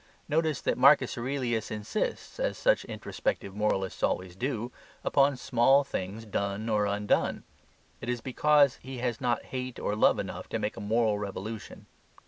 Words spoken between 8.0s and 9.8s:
it is because he has not hate